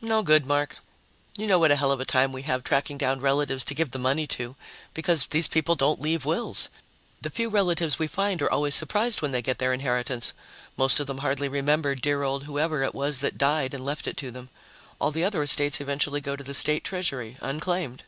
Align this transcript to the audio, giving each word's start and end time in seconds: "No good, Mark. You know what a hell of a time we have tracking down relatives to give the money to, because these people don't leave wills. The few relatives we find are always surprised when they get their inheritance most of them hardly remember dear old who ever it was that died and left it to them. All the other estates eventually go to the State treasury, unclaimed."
"No 0.00 0.22
good, 0.22 0.46
Mark. 0.46 0.78
You 1.36 1.48
know 1.48 1.58
what 1.58 1.72
a 1.72 1.74
hell 1.74 1.90
of 1.90 1.98
a 2.00 2.04
time 2.04 2.30
we 2.32 2.42
have 2.42 2.62
tracking 2.62 2.96
down 2.96 3.20
relatives 3.20 3.64
to 3.64 3.74
give 3.74 3.90
the 3.90 3.98
money 3.98 4.24
to, 4.28 4.54
because 4.94 5.26
these 5.26 5.48
people 5.48 5.74
don't 5.74 6.00
leave 6.00 6.24
wills. 6.24 6.68
The 7.20 7.28
few 7.28 7.48
relatives 7.48 7.98
we 7.98 8.06
find 8.06 8.40
are 8.40 8.48
always 8.48 8.76
surprised 8.76 9.20
when 9.20 9.32
they 9.32 9.42
get 9.42 9.58
their 9.58 9.72
inheritance 9.72 10.32
most 10.76 11.00
of 11.00 11.08
them 11.08 11.18
hardly 11.18 11.48
remember 11.48 11.96
dear 11.96 12.22
old 12.22 12.44
who 12.44 12.60
ever 12.60 12.84
it 12.84 12.94
was 12.94 13.18
that 13.18 13.36
died 13.36 13.74
and 13.74 13.84
left 13.84 14.06
it 14.06 14.16
to 14.18 14.30
them. 14.30 14.48
All 15.00 15.10
the 15.10 15.24
other 15.24 15.42
estates 15.42 15.80
eventually 15.80 16.20
go 16.20 16.36
to 16.36 16.44
the 16.44 16.54
State 16.54 16.84
treasury, 16.84 17.36
unclaimed." 17.40 18.04